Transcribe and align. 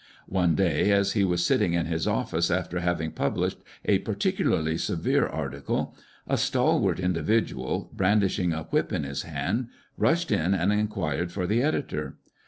One 0.27 0.55
day, 0.55 0.89
as 0.91 1.11
he 1.11 1.23
was 1.23 1.45
sitting 1.45 1.73
in 1.75 1.85
his 1.85 2.07
office 2.07 2.49
alter 2.49 2.79
having 2.79 3.11
published 3.11 3.59
a 3.85 3.99
particularly 3.99 4.75
severe 4.79 5.27
article, 5.27 5.95
a 6.27 6.37
stalwart 6.39 6.99
individual, 6.99 7.91
brandish 7.93 8.39
ing 8.39 8.51
a 8.51 8.63
whip 8.63 8.91
in 8.91 9.03
his 9.03 9.21
hand, 9.21 9.67
rushed 9.97 10.31
in 10.31 10.55
and 10.55 10.73
inquired 10.73 11.31
for 11.31 11.45
the 11.45 11.61
editor. 11.61 12.17